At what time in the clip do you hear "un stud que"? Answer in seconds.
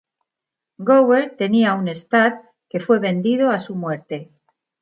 1.75-2.79